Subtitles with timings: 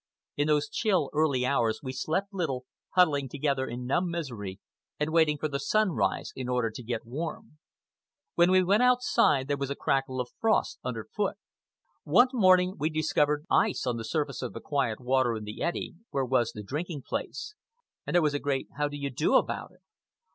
[0.35, 2.65] In those chill early hours we slept little,
[2.95, 4.59] huddling together in numb misery
[4.99, 7.59] and waiting for the sunrise in order to get warm.
[8.33, 11.37] When we went outside there was a crackle of frost under foot.
[12.03, 15.93] One morning we discovered ice on the surface of the quiet water in the eddy
[16.09, 17.53] where was the drinking place,
[18.07, 19.81] and there was a great How do you do about it.